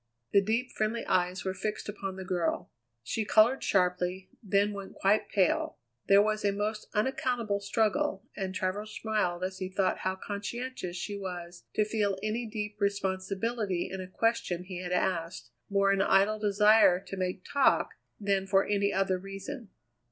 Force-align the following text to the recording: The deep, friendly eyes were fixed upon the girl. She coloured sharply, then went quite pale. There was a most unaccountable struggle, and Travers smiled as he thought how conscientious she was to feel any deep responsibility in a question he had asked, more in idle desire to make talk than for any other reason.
The 0.33 0.41
deep, 0.41 0.71
friendly 0.71 1.05
eyes 1.05 1.45
were 1.45 1.53
fixed 1.53 1.87
upon 1.87 2.15
the 2.15 2.25
girl. 2.25 2.71
She 3.03 3.23
coloured 3.23 3.63
sharply, 3.63 4.31
then 4.41 4.73
went 4.73 4.95
quite 4.95 5.29
pale. 5.29 5.77
There 6.07 6.23
was 6.23 6.43
a 6.43 6.51
most 6.51 6.87
unaccountable 6.95 7.59
struggle, 7.59 8.23
and 8.35 8.55
Travers 8.55 8.97
smiled 8.99 9.43
as 9.43 9.59
he 9.59 9.69
thought 9.69 9.99
how 9.99 10.15
conscientious 10.15 10.95
she 10.97 11.15
was 11.15 11.65
to 11.75 11.85
feel 11.85 12.17
any 12.23 12.47
deep 12.47 12.77
responsibility 12.79 13.91
in 13.91 14.01
a 14.01 14.07
question 14.07 14.63
he 14.63 14.81
had 14.81 14.91
asked, 14.91 15.51
more 15.69 15.93
in 15.93 16.01
idle 16.01 16.39
desire 16.39 16.99
to 17.01 17.15
make 17.15 17.45
talk 17.45 17.89
than 18.19 18.47
for 18.47 18.65
any 18.65 18.91
other 18.91 19.19
reason. 19.19 19.69